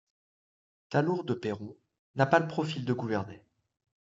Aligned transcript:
Thalour 0.89 1.25
de 1.25 1.35
Perron 1.35 1.77
n'a 2.15 2.25
pas 2.25 2.39
le 2.39 2.47
profil 2.47 2.85
de 2.85 2.93
gouverner. 2.93 3.43